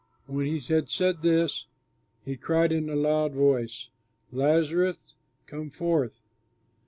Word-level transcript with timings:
When 0.25 0.47
he 0.47 0.57
had 0.61 0.89
said 0.89 1.21
this, 1.21 1.67
he 2.25 2.35
cried 2.35 2.71
in 2.71 2.89
a 2.89 2.95
loud 2.95 3.35
voice, 3.35 3.89
"Lazarus, 4.31 5.13
come 5.45 5.69
forth." 5.69 6.23